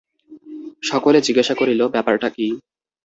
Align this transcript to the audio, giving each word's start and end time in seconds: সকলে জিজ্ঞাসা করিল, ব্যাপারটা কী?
সকলে 0.83 1.17
জিজ্ঞাসা 1.21 1.53
করিল, 1.55 1.81
ব্যাপারটা 1.87 2.27
কী? 2.29 2.47